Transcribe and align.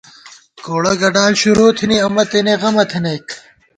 گوڑہ 0.65 0.93
گڈال 1.01 1.33
شروع 1.41 1.69
تھنی، 1.77 1.97
امہ 2.05 2.23
تېنے 2.29 2.53
غمہ 2.61 2.85
تھنَئیک 2.89 3.27